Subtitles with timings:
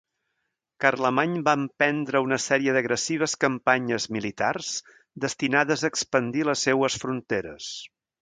[0.83, 4.73] Carlemany va emprendre una sèrie d'agressives campanyes militars
[5.27, 7.69] destinades a expandir les seues fronteres.